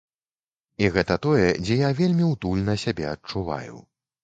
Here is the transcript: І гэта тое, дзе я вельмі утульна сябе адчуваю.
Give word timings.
І 0.85 0.89
гэта 0.95 1.17
тое, 1.25 1.51
дзе 1.67 1.77
я 1.83 1.93
вельмі 2.01 2.25
утульна 2.33 2.79
сябе 2.87 3.09
адчуваю. 3.13 3.75